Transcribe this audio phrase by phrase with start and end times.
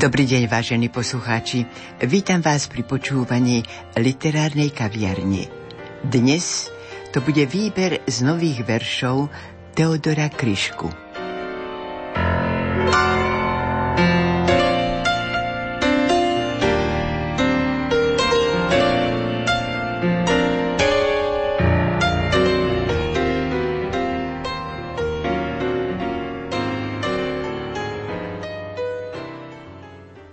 [0.00, 1.68] Dobrý deň, vážení poslucháči.
[2.00, 3.68] Vítam vás pri počúvaní
[4.00, 5.52] literárnej kaviarne.
[6.00, 6.72] Dnes
[7.12, 9.28] to bude výber z nových veršov
[9.76, 11.09] Teodora Kryšku.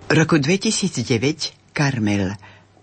[0.07, 2.31] Roku 2009 Karmel,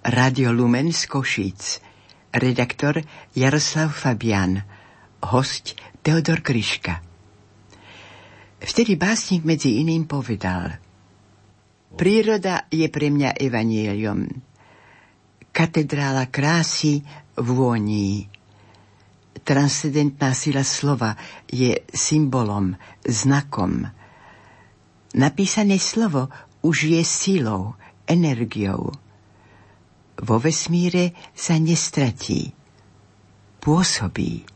[0.05, 1.81] Radio Lumen z Košíc,
[2.29, 3.01] redaktor
[3.33, 4.61] Jaroslav Fabian,
[5.33, 5.73] host
[6.05, 7.01] Teodor Kryška.
[8.61, 10.77] Vtedy básnik medzi iným povedal
[11.97, 14.29] Príroda je pre mňa evanielium,
[15.49, 17.01] katedrála krásy
[17.41, 18.29] vôní.
[19.41, 21.17] Transcendentná sila slova
[21.49, 23.89] je symbolom, znakom.
[25.17, 26.29] Napísané slovo
[26.65, 27.77] už je silou,
[28.09, 28.89] energiou.
[30.17, 32.57] Vo vesmíre sa nestratí.
[33.61, 34.49] Pôsobí.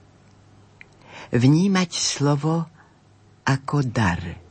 [1.28, 2.64] Vnímať slovo
[3.44, 4.47] ako dar.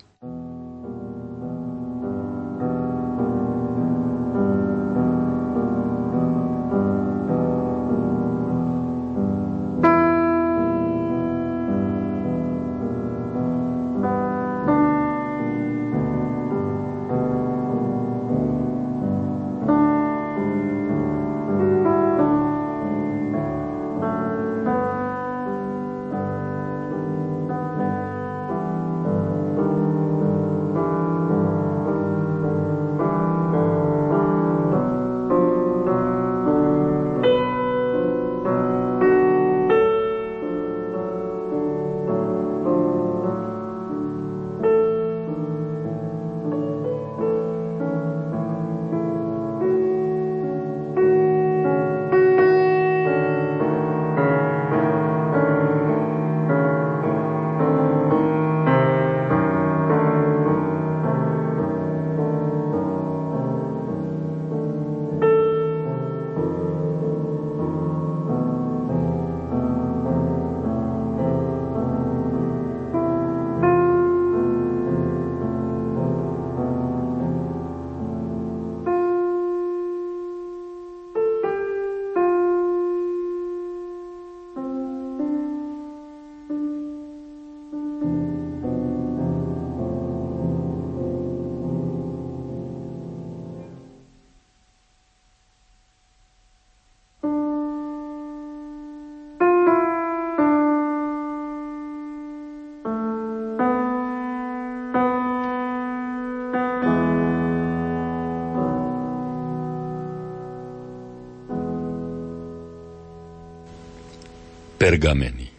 [114.88, 115.52] Pergameny.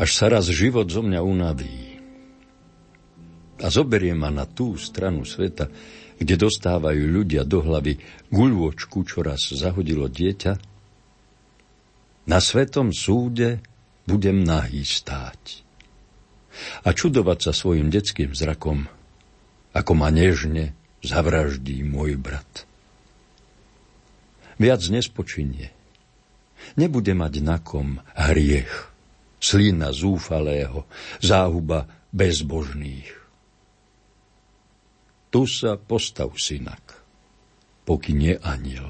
[0.00, 2.00] Až sa raz život zo mňa unaví
[3.60, 5.68] a zoberie ma na tú stranu sveta,
[6.16, 8.00] kde dostávajú ľudia do hlavy
[8.32, 10.56] guľôčku, čo raz zahodilo dieťa,
[12.24, 13.60] na svetom súde
[14.08, 15.60] budem nahý stáť
[16.88, 18.88] a čudovať sa svojim detským zrakom,
[19.76, 20.72] ako ma nežne
[21.04, 22.64] zavraždí môj brat.
[24.56, 25.81] Viac nespočinie.
[26.76, 28.92] Nebude mať na kom hriech,
[29.36, 30.88] slina zúfalého,
[31.20, 33.12] záhuba bezbožných.
[35.32, 37.00] Tu sa postav synak,
[37.88, 38.88] pokyn je aniel.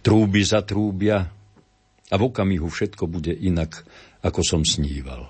[0.00, 1.28] Trúby zatrúbia
[2.10, 3.84] a v okamihu všetko bude inak,
[4.24, 5.28] ako som sníval.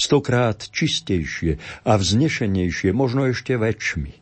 [0.00, 4.12] Stokrát čistejšie a vznešenejšie, možno ešte väčšmi.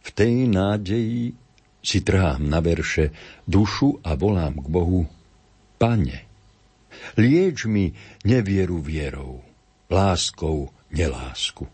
[0.00, 1.34] V tej nádeji
[1.80, 3.14] si trhám na verše
[3.46, 5.06] dušu a volám k Bohu,
[5.80, 6.28] Pane,
[7.16, 7.88] lieč mi
[8.28, 9.40] nevieru vierou,
[9.88, 11.64] láskou nelásku.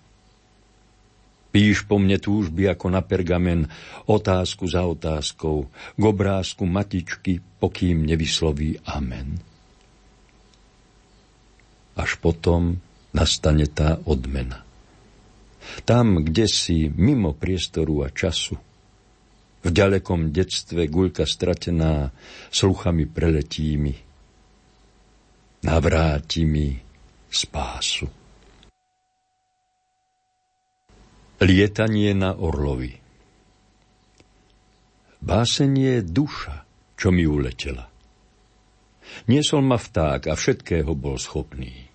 [1.51, 3.67] Píš po mne túžby ako na pergamen,
[4.07, 5.67] otázku za otázkou,
[5.99, 9.43] k obrázku matičky, pokým nevysloví amen.
[11.99, 12.79] Až potom
[13.11, 14.63] nastane tá odmena.
[15.83, 18.55] Tam, kde si mimo priestoru a času,
[19.67, 22.15] v ďalekom detstve guľka stratená
[22.55, 23.95] sluchami preletí mi.
[25.67, 26.71] Navráti mi
[27.27, 28.07] spásu.
[31.43, 33.07] Lietanie na orlovi
[35.27, 36.63] Básenie je duša,
[36.95, 37.91] čo mi uletela.
[39.27, 41.91] Niesol ma vták a všetkého bol schopný.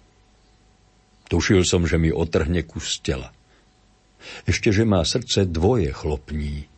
[1.31, 3.31] Tušil som, že mi otrhne kus tela.
[4.43, 6.70] Ešte, že má srdce dvoje chlopní.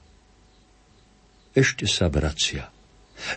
[1.54, 2.74] Ešte sa vracia.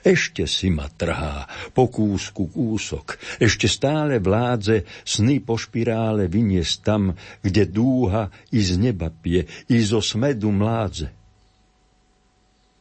[0.02, 7.14] Ešte si ma trhá, po kúsku kúsok, ešte stále vládze sny po špirále vyniesť tam,
[7.44, 11.12] kde dúha i z neba pie, i zo smedu mládze.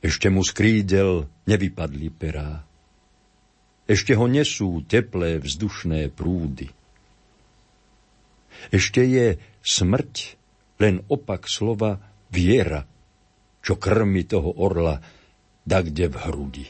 [0.01, 2.63] Ešte mu z krídel nevypadli perá.
[3.85, 6.73] Ešte ho nesú teplé vzdušné prúdy.
[8.73, 10.13] Ešte je smrť
[10.81, 12.01] len opak slova
[12.33, 12.81] viera,
[13.61, 14.97] čo krmi toho orla,
[15.65, 16.65] da kde v hrudi.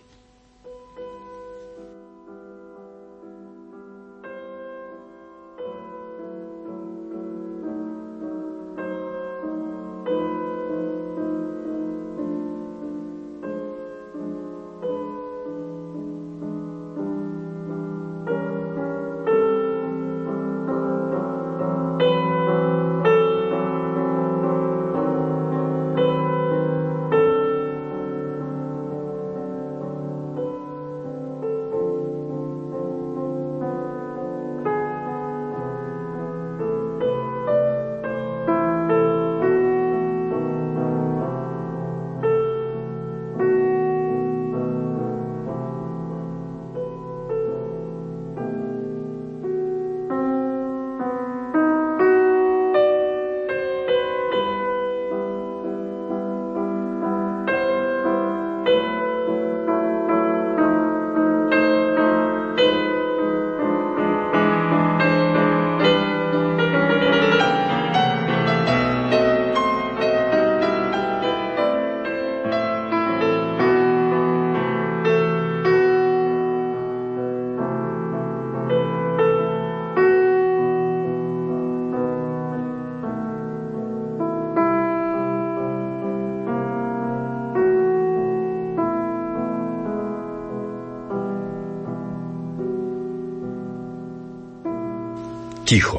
[95.65, 95.97] Ticho.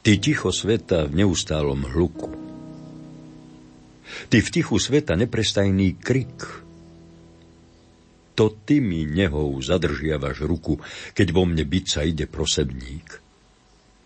[0.00, 2.32] Ty ticho sveta v neustálom hluku.
[4.32, 6.40] Ty v tichu sveta neprestajný krik.
[8.32, 10.80] To ty mi nehou zadržiavaš ruku,
[11.12, 13.20] keď vo mne sa ide prosebník.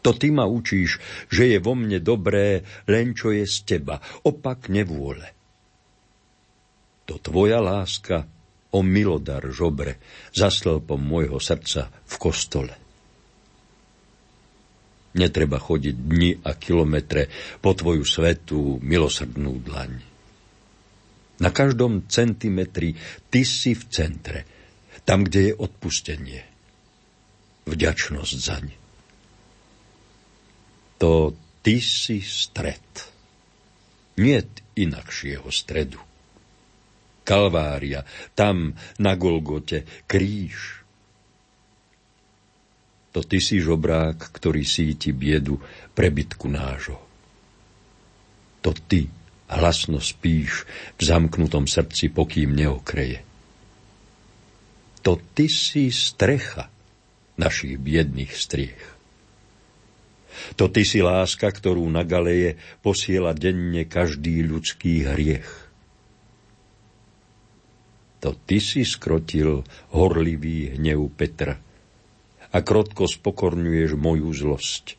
[0.02, 0.99] To ty ma učíš,
[1.31, 5.31] že je vo mne dobré len čo je z teba, opak nevôle.
[7.06, 8.26] To tvoja láska
[8.76, 9.96] o milodar žobre
[10.37, 12.75] za stĺpom môjho srdca v kostole.
[15.17, 17.32] Netreba chodiť dni a kilometre
[17.64, 19.93] po tvoju svetú milosrdnú dlaň.
[21.40, 22.92] Na každom centimetri
[23.33, 24.40] ty si v centre,
[25.09, 26.42] tam, kde je odpustenie.
[27.64, 28.66] Vďačnosť zaň.
[31.00, 31.33] To
[31.64, 32.85] ty si stred.
[34.16, 34.45] Nie
[34.76, 36.00] inakšieho stredu.
[37.26, 38.06] Kalvária,
[38.38, 40.87] tam na Golgote kríž.
[43.11, 45.59] To ty si žobrák, ktorý síti biedu
[45.99, 47.02] prebytku nášho.
[48.62, 49.11] To ty
[49.50, 53.26] hlasno spíš v zamknutom srdci, pokým neokreje.
[55.02, 56.71] To ty si strecha
[57.35, 58.85] našich biedných striech.
[60.61, 65.65] To ty si láska, ktorú na galeje posiela denne každý ľudský hriech
[68.20, 71.61] to ty si skrotil horlivý hnev Petra
[72.52, 74.96] a krotko spokorňuješ moju zlosť,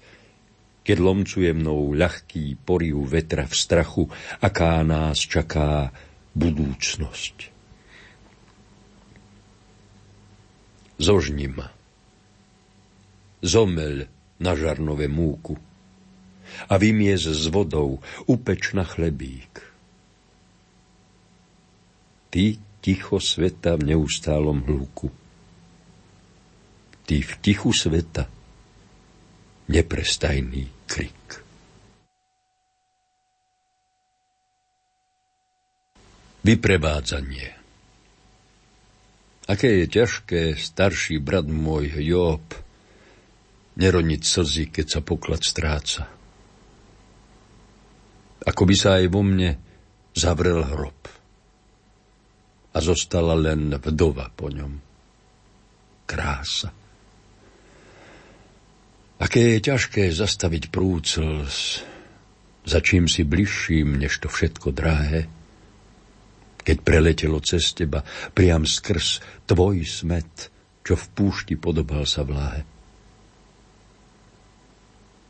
[0.85, 4.03] keď lomcuje mnou ľahký poriu vetra v strachu,
[4.39, 5.89] aká nás čaká
[6.37, 7.51] budúcnosť.
[11.01, 11.73] Zožni ma.
[14.37, 15.57] Na žarnové múku
[16.69, 19.65] a vymiez s vodou, upeč na chlebík.
[22.29, 25.09] Ty ticho sveta v neustálom hluku.
[27.07, 28.27] Ty v tichu sveta
[29.67, 31.43] neprestajný krik.
[36.47, 37.57] Vyprevádzanie
[39.47, 42.43] Aké je ťažké, starší brat môj Job,
[43.79, 46.11] neroniť slzy, keď sa poklad stráca.
[48.43, 49.55] Ako by sa aj vo mne
[50.11, 51.16] zavrel hrob
[52.77, 54.73] a zostala len vdova po ňom.
[56.05, 56.69] Krása.
[59.17, 61.81] Aké je ťažké zastaviť prúd slz,
[62.69, 65.25] za čím si bližším, než to všetko drahé,
[66.61, 68.05] keď preletelo cez teba
[68.37, 70.53] priam skrz tvoj smet,
[70.85, 72.61] čo v púšti podobal sa vláhe.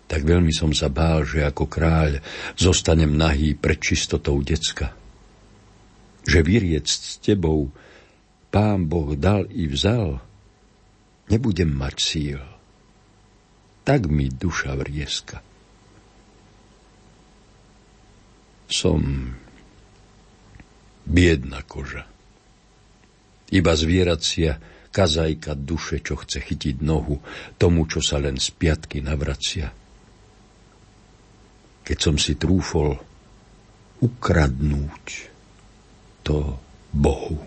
[0.08, 2.24] tak veľmi som sa bál, že ako kráľ
[2.56, 4.96] zostanem nahý pred čistotou decka.
[6.28, 7.72] Že vyriec s tebou
[8.52, 10.20] pán Boh dal i vzal,
[11.32, 12.42] nebudem mať síl.
[13.88, 15.40] Tak mi duša vrieska.
[18.68, 19.32] Som
[21.08, 22.04] biedna koža.
[23.48, 24.60] Iba zvieracia
[24.92, 27.24] kazajka duše, čo chce chytiť nohu
[27.56, 29.72] tomu, čo sa len z piatky navracia.
[31.88, 33.00] Keď som si trúfol
[34.04, 35.37] ukradnúť
[36.28, 36.60] to
[36.94, 37.38] Bohu.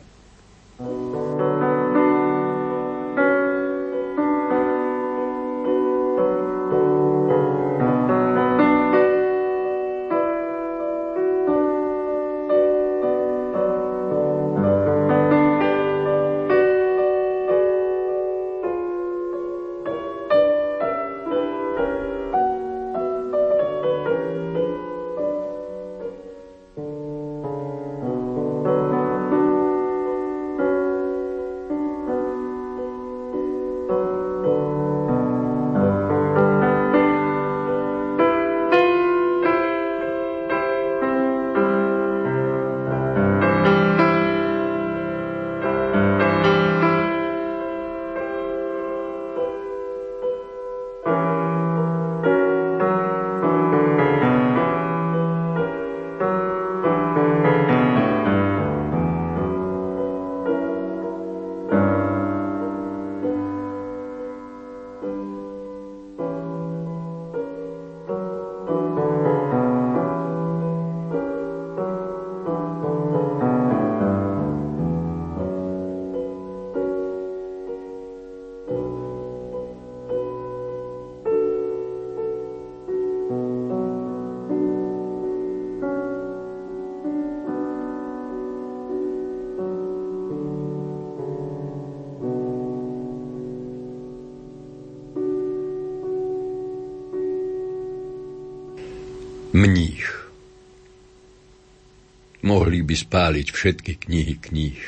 [102.60, 104.84] Mohli by spáliť všetky knihy kníh,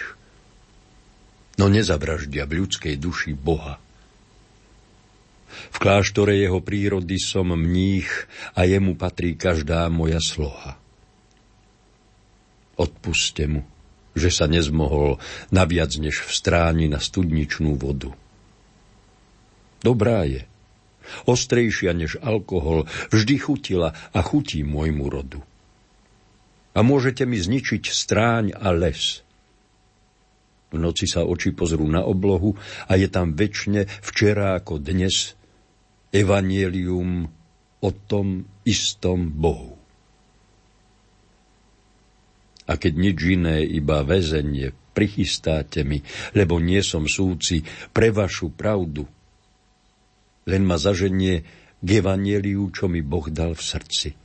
[1.57, 3.81] no nezavraždia v ľudskej duši Boha.
[5.73, 10.77] V kláštore jeho prírody som mních a jemu patrí každá moja sloha.
[12.77, 13.65] Odpuste mu,
[14.13, 15.17] že sa nezmohol
[15.49, 18.13] naviac než v stráni na studničnú vodu.
[19.81, 20.45] Dobrá je,
[21.25, 25.41] ostrejšia než alkohol, vždy chutila a chutí môjmu rodu.
[26.73, 29.21] A môžete mi zničiť stráň a les.
[30.73, 32.57] V noci sa oči pozrú na oblohu
[32.89, 35.37] a je tam väčšine včera ako dnes
[36.17, 37.29] evanielium
[37.85, 39.77] o tom istom Bohu.
[42.65, 46.01] A keď nič iné, iba väzenie, prichystáte mi,
[46.33, 47.61] lebo nie som súci
[47.93, 49.05] pre vašu pravdu,
[50.49, 51.45] len ma zaženie
[51.83, 54.22] k evanieliu, čo mi Boh dal v srdci.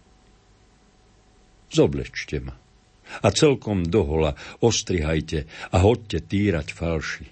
[1.67, 2.55] Zoblečte ma
[3.07, 7.25] a celkom dohola ostrihajte a hodte týrať falši.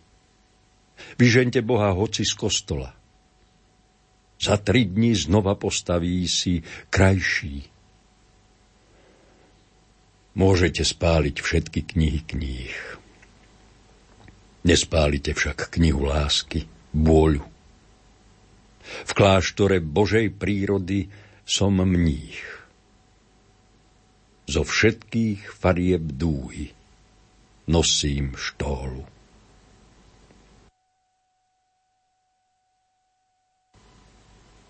[1.19, 2.95] Vyžente Boha hoci z kostola.
[4.39, 7.67] Za tri dní znova postaví si krajší.
[10.35, 12.75] Môžete spáliť všetky knihy kníh.
[14.67, 17.45] Nespálite však knihu lásky, bôľu,
[18.85, 21.07] v kláštore Božej prírody
[21.45, 22.54] som mních.
[24.45, 26.69] Zo všetkých farieb dúhy
[27.65, 29.01] nosím štólu.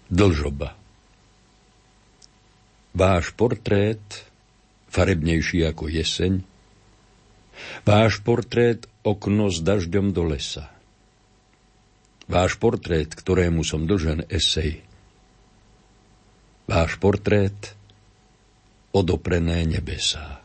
[0.08, 0.78] Dlžoba
[2.96, 4.00] Váš portrét,
[4.88, 6.40] farebnejší ako jeseň,
[7.84, 10.76] váš portrét okno s dažďom do lesa
[12.26, 14.82] Váš portrét, ktorému som dlžen esej.
[16.66, 17.78] Váš portrét
[18.96, 20.40] odoprené nebesá.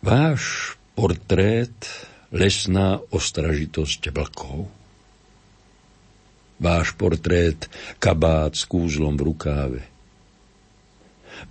[0.00, 1.76] Váš portrét
[2.32, 4.72] lesná ostražitosť vlkov.
[6.56, 7.68] Váš portrét
[8.00, 9.82] kabát s kúzlom v rukáve.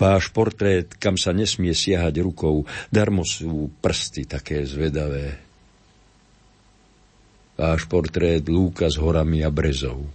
[0.01, 5.51] Váš portrét, kam sa nesmie siahať rukou, darmo sú prsty také zvedavé
[7.61, 10.09] váš portrét lúka s horami a brezou.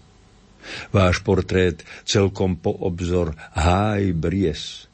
[0.90, 4.86] Váš portrét celkom po obzor háj bries.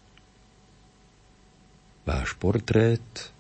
[2.03, 3.33] Váš portrét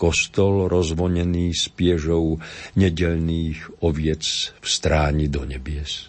[0.00, 2.40] kostol rozvonený s piežou
[2.72, 4.24] nedelných oviec
[4.56, 6.08] v stráni do nebies.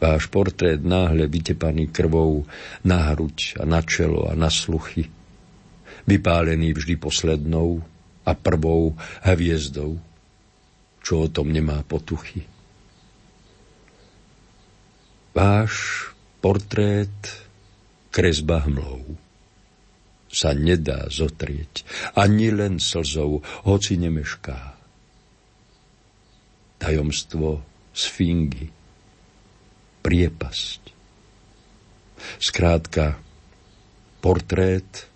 [0.00, 2.44] Váš portrét náhle vytepaný krvou
[2.84, 5.08] na hruď a na čelo a na sluchy.
[6.04, 7.80] Vypálený vždy poslednou
[8.24, 9.96] a prvou hviezdou,
[11.00, 12.53] čo o tom nemá potuchy.
[15.34, 16.06] Váš
[16.38, 17.10] portrét
[18.14, 19.18] kresba hmlou
[20.30, 21.82] sa nedá zotrieť
[22.14, 24.78] ani len slzou, hoci nemešká.
[26.78, 28.70] Tajomstvo sfingy,
[30.06, 30.82] priepasť.
[32.38, 33.18] Skrátka,
[34.22, 35.10] portrét,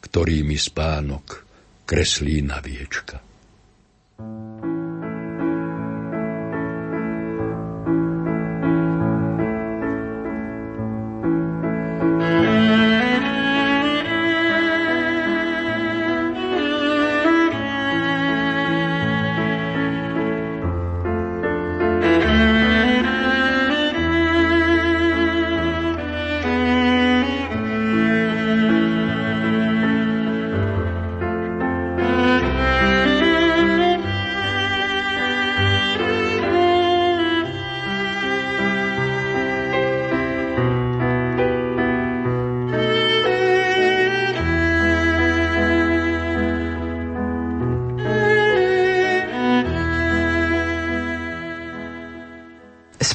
[0.00, 1.44] ktorý mi spánok
[1.84, 3.25] kreslí na viečka.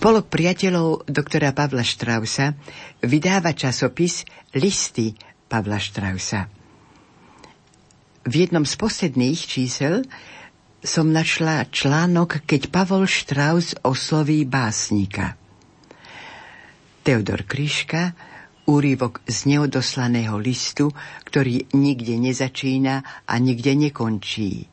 [0.02, 2.58] Spolok priateľov doktora Pavla Štrausa
[3.06, 4.26] vydáva časopis
[4.58, 5.14] Listy
[5.46, 6.50] Pavla Štrausa.
[8.26, 10.02] V jednom z posledných čísel
[10.82, 15.38] som našla článok, keď Pavol Štraus osloví básnika.
[17.06, 18.18] Teodor Kryška,
[18.66, 20.90] úrivok z neodoslaného listu,
[21.30, 24.66] ktorý nikde nezačína a nikde nekončí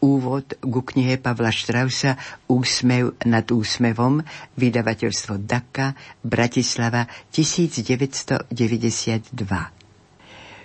[0.00, 2.16] úvod ku knihe Pavla Štrausa
[2.48, 4.20] Úsmev nad úsmevom,
[4.56, 8.50] vydavateľstvo Daka, Bratislava 1992.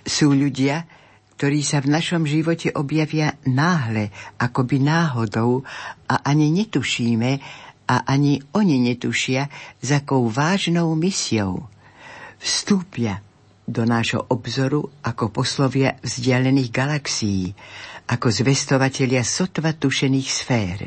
[0.02, 0.84] Sú ľudia,
[1.38, 5.66] ktorí sa v našom živote objavia náhle, akoby náhodou
[6.06, 7.30] a ani netušíme
[7.90, 9.50] a ani oni netušia,
[9.82, 11.66] s akou vážnou misiou.
[12.38, 13.22] Vstúpia
[13.66, 17.54] do nášho obzoru ako poslovia vzdialených galaxií
[18.12, 20.78] ako zvestovatelia sotva tušených sfér.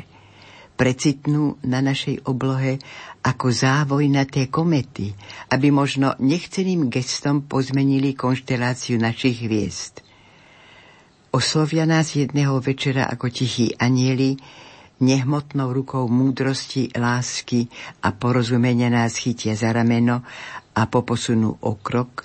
[0.78, 2.78] Precitnú na našej oblohe
[3.26, 5.10] ako závojnaté komety,
[5.50, 10.06] aby možno nechceným gestom pozmenili konšteláciu našich hviezd.
[11.34, 14.38] Oslovia nás jedného večera ako tichí anieli,
[15.02, 17.66] nehmotnou rukou múdrosti, lásky
[18.06, 20.22] a porozumenia nás chytia za rameno
[20.78, 22.22] a poposunú o krok,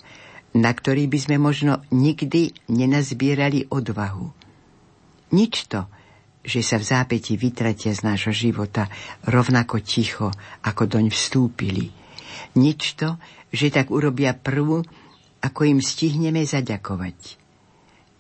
[0.54, 4.41] na ktorý by sme možno nikdy nenazbierali odvahu.
[5.32, 5.88] Nič to,
[6.42, 8.90] že sa v zápäti vytratia z nášho života
[9.30, 10.28] rovnako ticho,
[10.66, 11.94] ako doň vstúpili.
[12.58, 13.16] Nič to,
[13.54, 14.82] že tak urobia prvú,
[15.42, 17.40] ako im stihneme zaďakovať.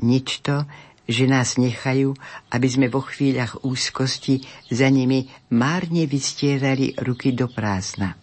[0.01, 0.65] Nič to,
[1.09, 2.15] že nás nechajú,
[2.53, 8.15] aby sme vo chvíľach úzkosti za nimi márne vystierali ruky do prázdna.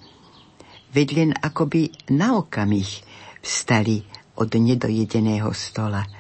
[0.95, 2.89] Veď len akoby na okamih
[3.45, 4.01] vstali
[4.41, 6.07] od nedojedeného stola–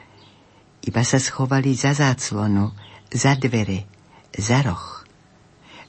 [0.84, 2.70] iba sa schovali za záclonu,
[3.10, 3.88] za dvere,
[4.34, 5.02] za roh.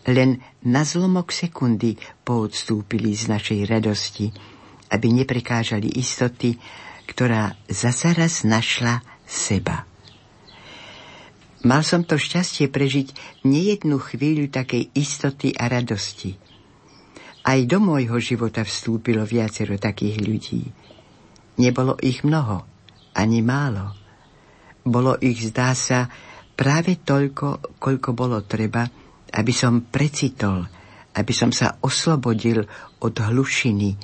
[0.10, 4.32] Len na zlomok sekundy poodstúpili z našej radosti,
[4.89, 6.58] aby neprekážali istoty,
[7.06, 9.86] ktorá zasa raz našla seba.
[11.60, 13.12] Mal som to šťastie prežiť
[13.43, 16.39] nejednú chvíľu takej istoty a radosti.
[17.43, 20.63] Aj do môjho života vstúpilo viacero takých ľudí.
[21.60, 22.63] Nebolo ich mnoho,
[23.12, 23.99] ani málo.
[24.89, 26.10] Bolo ich, zdá sa,
[26.60, 28.84] práve toľko, koľko bolo treba,
[29.32, 30.67] aby som precitol,
[31.15, 32.67] aby som sa oslobodil
[32.99, 33.95] od hlušiny,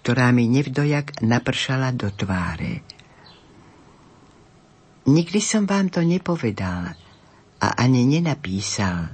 [0.00, 2.80] ktorá mi nevdojak napršala do tváre.
[5.10, 6.94] Nikdy som vám to nepovedal
[7.60, 9.12] a ani nenapísal,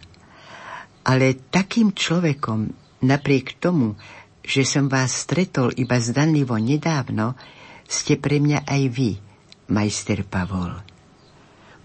[1.02, 2.70] ale takým človekom,
[3.02, 3.98] napriek tomu,
[4.46, 7.34] že som vás stretol iba zdanlivo nedávno,
[7.88, 9.10] ste pre mňa aj vy,
[9.70, 10.95] majster Pavol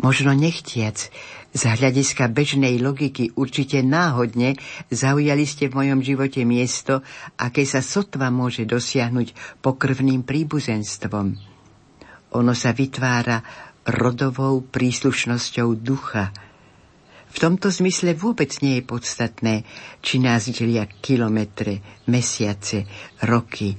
[0.01, 1.09] možno nechtiac,
[1.51, 4.55] z hľadiska bežnej logiky určite náhodne
[4.87, 7.03] zaujali ste v mojom živote miesto,
[7.35, 11.35] aké sa sotva môže dosiahnuť pokrvným príbuzenstvom.
[12.31, 13.43] Ono sa vytvára
[13.83, 16.31] rodovou príslušnosťou ducha.
[17.31, 19.55] V tomto zmysle vôbec nie je podstatné,
[19.99, 22.87] či nás delia kilometre, mesiace,
[23.27, 23.75] roky,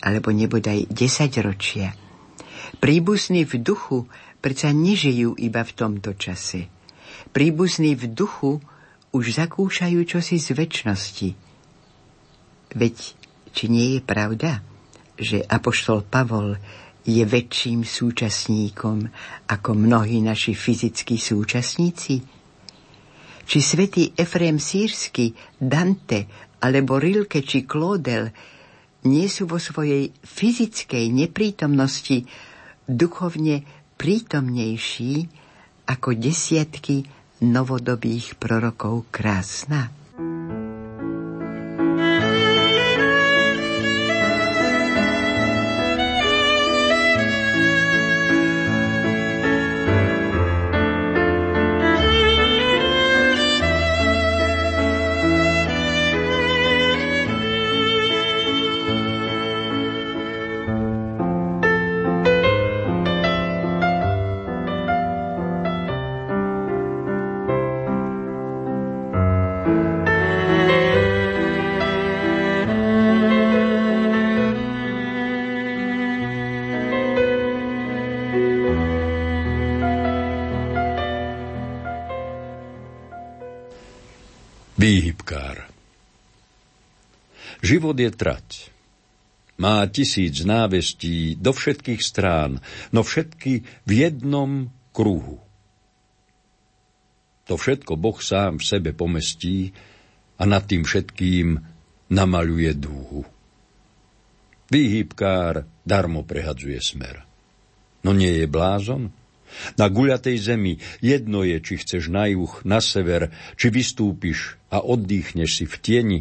[0.00, 1.92] alebo nebodaj desaťročia.
[2.80, 4.08] Príbuzný v duchu
[4.40, 6.66] predsa nežijú iba v tomto čase.
[7.30, 8.58] Príbuzní v duchu
[9.12, 11.28] už zakúšajú čosi z väčšnosti.
[12.74, 12.96] Veď
[13.50, 14.64] či nie je pravda,
[15.20, 16.56] že Apoštol Pavol
[17.04, 19.08] je väčším súčasníkom
[19.50, 22.22] ako mnohí naši fyzickí súčasníci?
[23.50, 26.30] Či svätý Efrem Sírsky, Dante
[26.62, 28.30] alebo Rilke či Klodel
[29.10, 32.28] nie sú vo svojej fyzickej neprítomnosti
[32.86, 35.28] duchovne prítomnejší
[35.84, 37.04] ako desiatky
[37.44, 39.92] novodobých prorokov krásna?
[87.60, 88.48] Život je trať.
[89.60, 95.36] Má tisíc návestí do všetkých strán, no všetky v jednom kruhu.
[97.44, 99.76] To všetko Boh sám v sebe pomestí
[100.40, 101.60] a nad tým všetkým
[102.08, 103.28] namaluje dúhu.
[104.72, 107.28] Výhybkár darmo prehadzuje smer.
[108.00, 109.12] No nie je blázon?
[109.76, 115.50] Na guľatej zemi jedno je, či chceš na juh, na sever, či vystúpiš a oddychneš
[115.62, 116.20] si v tieni,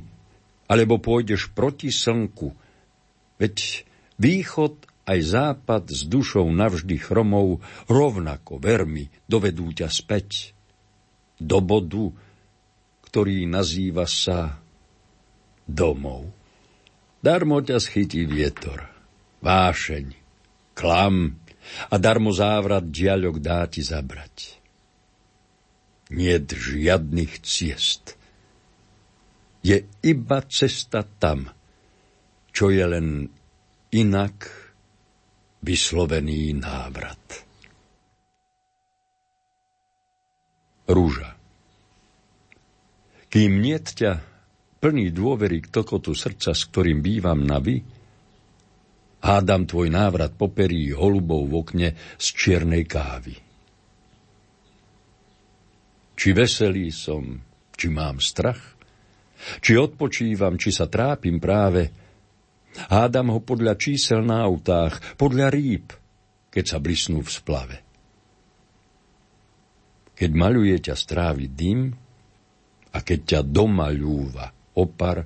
[0.70, 2.54] alebo pôjdeš proti slnku.
[3.42, 3.86] Veď
[4.22, 7.58] východ aj západ s dušou navždy chromou
[7.90, 10.54] rovnako, vermi, dovedú ťa späť.
[11.42, 12.14] Do bodu,
[13.10, 14.62] ktorý nazýva sa
[15.66, 16.30] domov.
[17.26, 18.86] Darmo ťa schytí vietor,
[19.42, 20.14] vášeň,
[20.78, 21.42] klam
[21.90, 24.58] a darmo závrat diaľok dá ti zabrať.
[26.10, 28.14] Niet žiadnych ciest–
[29.60, 31.52] je iba cesta tam,
[32.56, 33.28] čo je len
[33.92, 34.48] inak
[35.60, 37.44] vyslovený návrat.
[40.90, 41.38] Rúža
[43.30, 44.26] Kým niet ťa
[44.82, 47.78] plný dôvery k tokotu srdca, s ktorým bývam na vy,
[49.20, 53.36] hádam tvoj návrat poperí holubou v okne z čiernej kávy.
[56.20, 57.40] Či veselý som,
[57.76, 58.62] či mám strach–
[59.64, 61.90] či odpočívam, či sa trápim práve.
[62.92, 65.90] Hádam ho podľa čísel na autách, podľa rýb,
[66.54, 67.78] keď sa blisnú v splave.
[70.14, 71.96] Keď maluje ťa strávi dym
[72.92, 75.24] a keď ťa doma ľúva opar,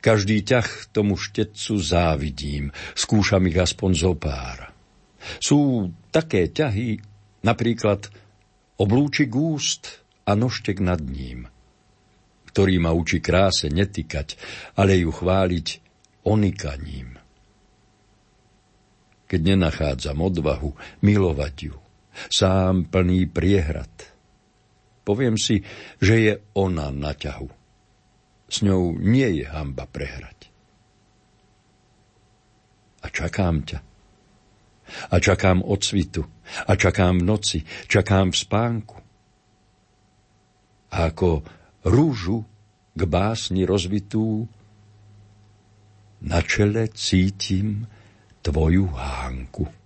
[0.00, 4.72] každý ťah tomu štetcu závidím, skúšam ich aspoň zo pár.
[5.40, 7.00] Sú také ťahy,
[7.44, 8.08] napríklad
[8.80, 11.46] oblúčik úst a nožtek nad ním–
[12.50, 14.34] ktorý ma učí kráse netýkať,
[14.74, 15.66] ale ju chváliť
[16.26, 17.14] onikaním.
[19.30, 20.74] Keď nenachádzam odvahu
[21.06, 21.78] milovať ju,
[22.26, 23.94] sám plný priehrad,
[25.06, 25.62] poviem si,
[26.02, 27.59] že je ona na ťahu.
[28.50, 30.50] S ňou nie je hamba prehrať.
[33.00, 33.78] A čakám ťa.
[35.14, 36.26] A čakám od svitu.
[36.66, 37.58] A čakám v noci.
[37.86, 38.96] Čakám v spánku.
[40.90, 41.46] A ako
[41.86, 42.42] rúžu
[42.98, 44.50] k básni rozvitú,
[46.20, 47.88] na čele cítim
[48.44, 49.79] tvoju hánku.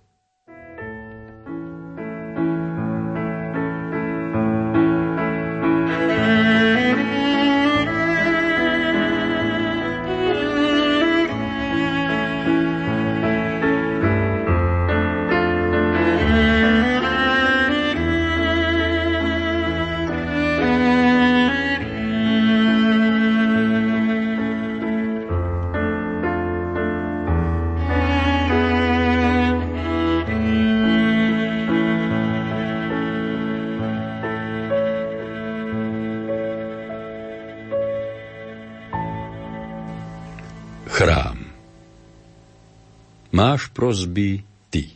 [43.35, 44.95] Máš prozby ty.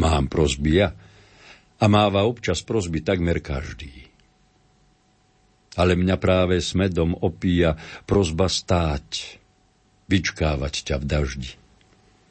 [0.00, 0.96] Mám prozby ja.
[1.76, 4.08] A máva občas prozby takmer každý.
[5.76, 7.76] Ale mňa práve smedom opíja
[8.08, 9.36] prozba stáť,
[10.08, 11.52] vyčkávať ťa v daždi.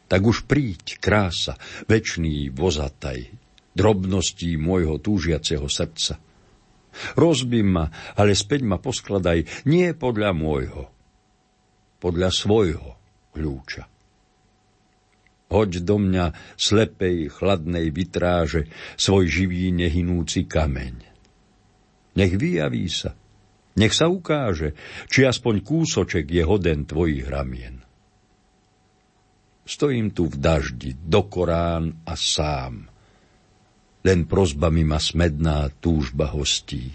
[0.10, 3.30] Tak už príď, krása, večný vozataj,
[3.78, 6.18] drobností môjho túžiaceho srdca.
[7.14, 7.86] Rozbím ma,
[8.18, 10.95] ale späť ma poskladaj nie podľa môjho,
[12.00, 12.90] podľa svojho
[13.36, 13.84] kľúča.
[15.46, 20.96] Hoď do mňa slepej, chladnej vytráže svoj živý nehynúci kameň.
[22.16, 23.14] Nech vyjaví sa,
[23.76, 24.74] nech sa ukáže,
[25.12, 27.84] či aspoň kúsoček je hoden tvojich ramien.
[29.66, 32.86] Stojím tu v daždi, do Korán a sám.
[34.06, 36.94] Len prozbami ma smedná túžba hostí.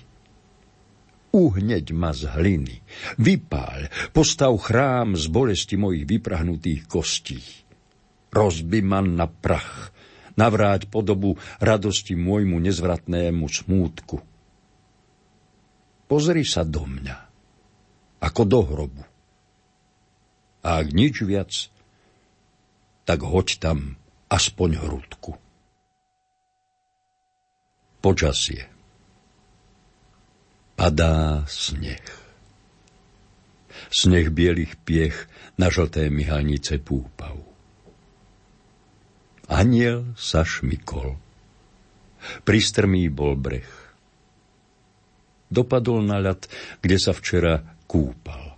[1.30, 2.82] Uhneď ma z hliny,
[3.22, 7.38] vypáľ, postav chrám z bolesti mojich vyprahnutých kostí.
[8.34, 9.94] Rozbi ma na prach,
[10.34, 14.18] navráť podobu radosti môjmu nezvratnému smútku.
[16.10, 17.16] Pozri sa do mňa,
[18.18, 19.04] ako do hrobu.
[20.66, 21.70] A ak nič viac,
[23.06, 23.78] tak hoď tam
[24.26, 25.38] aspoň hrudku.
[28.02, 28.79] Počasie.
[30.80, 32.00] Padá sneh.
[33.92, 35.28] Sneh bielých piech
[35.60, 37.36] na žlté myhalnice púpav.
[39.44, 41.20] Aniel sa šmykol.
[42.48, 43.68] Pristrmý bol breh.
[45.52, 46.48] Dopadol na ľad,
[46.80, 48.56] kde sa včera kúpal.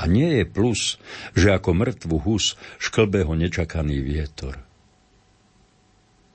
[0.00, 0.96] A nie je plus,
[1.36, 4.56] že ako mŕtvu hus šklbe ho nečakaný vietor.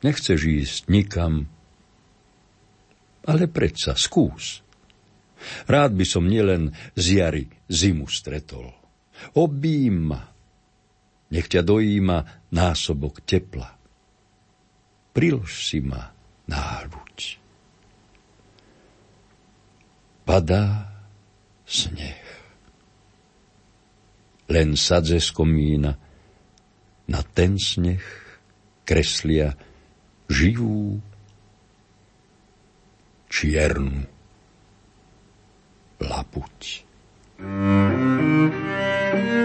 [0.06, 1.50] Nechceš ísť nikam,
[3.26, 4.62] ale predsa skús.
[5.70, 8.72] Rád by som nielen z jary zimu stretol.
[9.38, 10.22] Obím ma,
[11.30, 13.70] nech ťa dojíma násobok tepla.
[15.16, 16.12] Prilož si ma
[16.50, 17.40] náruč.
[20.26, 20.90] Padá
[21.66, 22.26] sneh
[24.50, 25.94] len sadze z komína.
[27.06, 28.02] Na ten sneh
[28.82, 29.54] kreslia
[30.26, 30.98] živú
[33.36, 34.08] čiernu
[36.00, 36.60] lapuť.
[37.44, 39.45] Mm-hmm.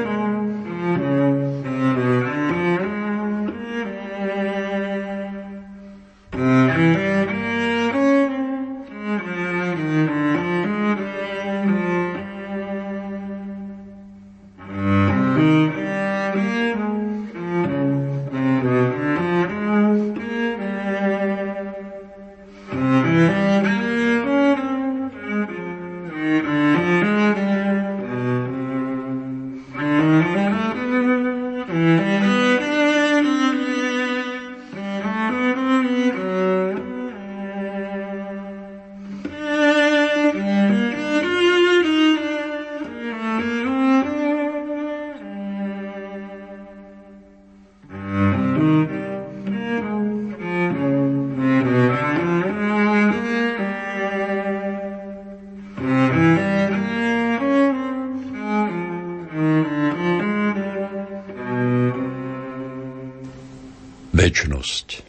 [64.30, 65.02] Večnosť.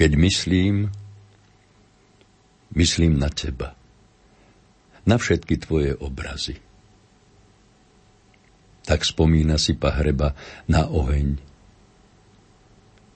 [0.00, 0.88] Keď myslím,
[2.72, 3.76] myslím na teba,
[5.04, 6.56] na všetky tvoje obrazy.
[8.80, 10.32] Tak spomína si pahreba
[10.64, 11.36] na oheň.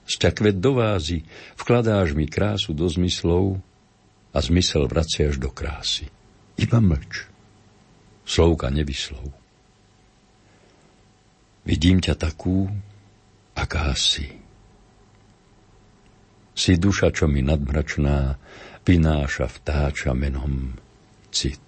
[0.05, 1.25] Sťakvet do vázy,
[1.57, 3.57] vkladáš mi krásu do zmyslov
[4.29, 6.05] a zmysel vraciaš do krásy.
[6.61, 7.25] Iba mlč.
[8.29, 9.25] Slovka nevyslov.
[11.65, 12.69] Vidím ťa takú,
[13.53, 14.29] aká si.
[16.53, 18.37] Si duša, čo mi nadmračná,
[18.85, 20.77] vynáša vtáča menom
[21.33, 21.61] cit.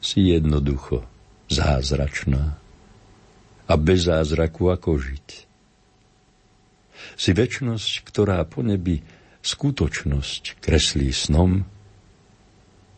[0.00, 1.06] Si jednoducho
[1.46, 2.58] zázračná
[3.70, 5.28] a bez zázraku ako žiť.
[7.14, 8.98] Si väčnosť, ktorá po nebi
[9.40, 11.64] skutočnosť kreslí snom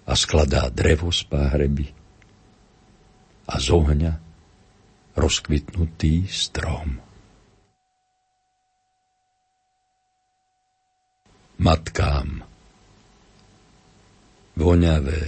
[0.02, 1.86] a skladá drevo z páhreby
[3.46, 4.31] a z ohňa
[5.16, 6.98] rozkvitnutý strom.
[11.62, 12.42] Matkám
[14.52, 15.22] Voňavé,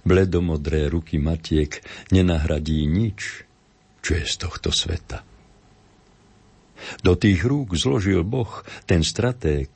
[0.00, 3.44] bledomodré ruky matiek nenahradí nič,
[4.00, 5.20] čo je z tohto sveta.
[7.04, 9.68] Do tých rúk zložil Boh, ten stratég,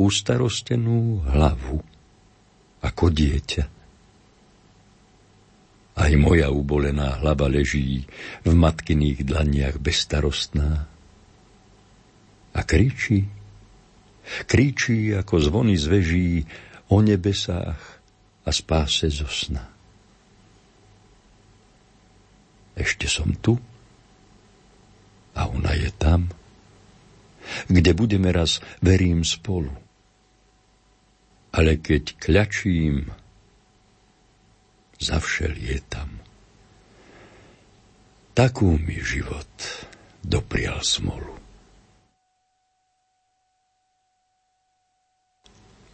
[0.00, 1.84] ústarostenú hlavu,
[2.80, 3.83] ako dieťa.
[5.94, 8.02] Aj moja ubolená hlava leží
[8.42, 10.90] v matkyných dlaniach bezstarostná.
[12.54, 13.30] A kričí,
[14.46, 16.42] kričí ako zvony zveží
[16.90, 17.78] o nebesách
[18.44, 19.70] a spáse zo sna.
[22.74, 23.54] Ešte som tu
[25.34, 26.26] a ona je tam,
[27.70, 29.70] kde budeme raz, verím, spolu.
[31.54, 33.14] Ale keď kľačím
[35.04, 36.08] zavšel je tam.
[38.32, 39.52] Takú mi život
[40.24, 41.36] doprial smolu.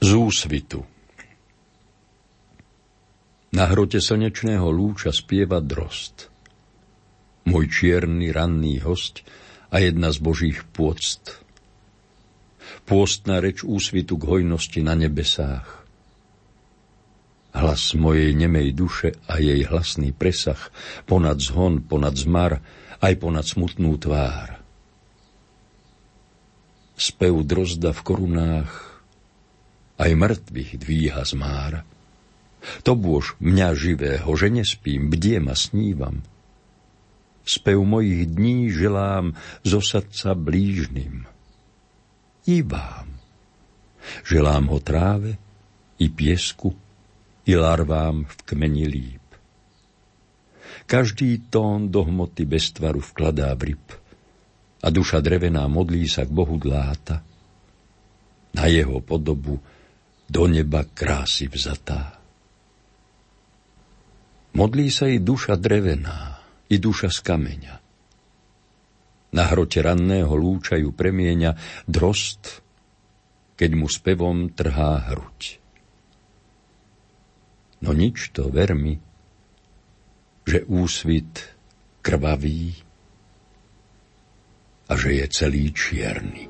[0.00, 0.80] Z úsvitu
[3.52, 6.32] Na hrote slnečného lúča spieva drost.
[7.44, 9.26] Môj čierny ranný host
[9.68, 11.44] a jedna z božích pôct.
[12.88, 15.79] Pôstna reč úsvitu k hojnosti na nebesách.
[17.50, 20.58] Hlas mojej nemej duše a jej hlasný presah,
[21.06, 22.62] ponad zhon, ponad zmar,
[23.02, 24.62] aj ponad smutnú tvár.
[26.94, 28.72] Spev drozda v korunách
[30.00, 31.80] aj mŕtvych dvíha z mára.
[32.84, 36.20] To bôž mňa živého, že nespím, bdiem a snívam.
[37.44, 39.32] Spev mojich dní želám
[39.64, 41.24] zo srdca blížnym.
[42.46, 43.20] I vám.
[44.24, 45.36] Želám ho tráve,
[46.00, 46.72] i piesku,
[47.50, 49.26] i larvám v kmeni líp.
[50.86, 53.86] Každý tón do hmoty bez tvaru vkladá v ryb
[54.80, 57.26] a duša drevená modlí sa k Bohu dláta.
[58.54, 59.58] Na jeho podobu
[60.30, 62.22] do neba krásy vzatá.
[64.54, 67.74] Modlí sa i duša drevená, i duša z kameňa.
[69.30, 71.54] Na hrote ranného lúča ju premieňa
[71.86, 72.62] drost,
[73.54, 75.59] keď mu spevom trhá hruď.
[77.80, 79.00] No nič to, ver mi,
[80.44, 81.56] že úsvit
[82.04, 82.76] krvavý
[84.90, 86.49] a že je celý čierny.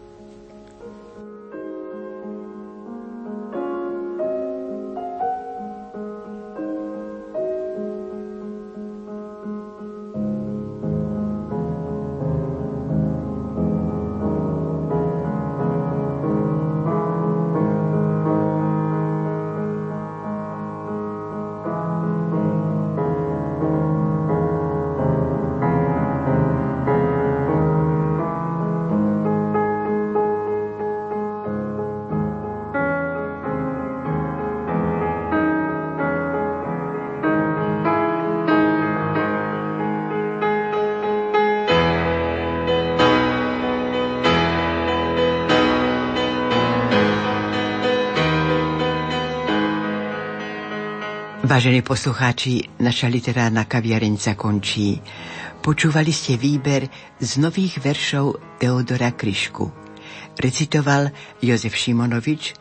[51.60, 54.96] Vážení poslucháči, naša literárna kaviareň sa končí.
[55.60, 56.88] Počúvali ste výber
[57.20, 59.68] z nových veršov Teodora Kryšku.
[60.40, 61.12] Recitoval
[61.44, 62.56] Jozef Šimonovič,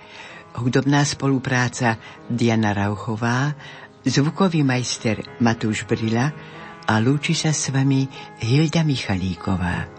[0.59, 1.95] hudobná spolupráca
[2.27, 3.55] Diana Rauchová,
[4.03, 6.35] zvukový majster Matúš Brila
[6.83, 8.03] a lúči sa s vami
[8.43, 9.98] Hilda Michalíková.